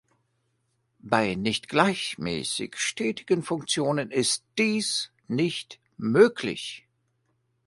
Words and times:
Bei 1.01 1.35
nicht 1.35 1.67
gleichmäßig 1.69 2.75
stetigen 2.77 3.43
Funktionen 3.43 4.09
ist 4.09 4.43
dies 4.57 5.11
nicht 5.27 5.79
möglich. 5.95 6.87